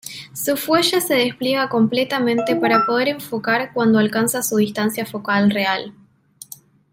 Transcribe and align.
Su 0.33 0.57
fuelle 0.57 0.99
se 0.99 1.13
despliega 1.13 1.69
completamente 1.69 2.55
para 2.55 2.87
poder 2.87 3.07
enfocar 3.07 3.71
cuando 3.71 3.99
alcanza 3.99 4.41
su 4.41 4.57
distancia 4.57 5.05
focal 5.05 5.51
real. 5.51 5.93